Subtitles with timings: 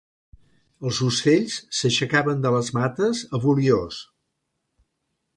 [0.89, 3.99] Els ocells s'aixecaven de les mates a voliors.